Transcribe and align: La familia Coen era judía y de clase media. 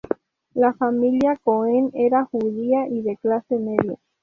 La 0.55 0.73
familia 0.73 1.39
Coen 1.43 1.91
era 1.93 2.25
judía 2.25 2.87
y 2.87 3.03
de 3.03 3.17
clase 3.17 3.59
media. 3.59 3.99